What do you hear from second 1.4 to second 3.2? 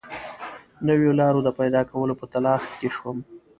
د پیدا کولو په تلاښ کې شوم.